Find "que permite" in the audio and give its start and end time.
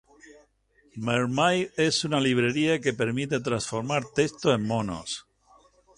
2.81-3.39